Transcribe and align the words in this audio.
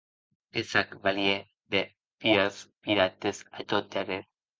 Que 0.53 0.61
s'ac 0.69 0.95
valie 1.03 1.35
de 1.75 1.81
vier 2.25 2.47
pirates, 2.87 3.43
a 3.61 3.67
tot 3.75 3.93
darrèr. 3.97 4.19